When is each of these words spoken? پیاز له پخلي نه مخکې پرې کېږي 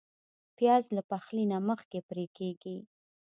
پیاز 0.57 0.83
له 0.95 1.01
پخلي 1.09 1.45
نه 1.51 1.57
مخکې 1.69 1.99
پرې 2.09 2.25
کېږي 2.37 2.77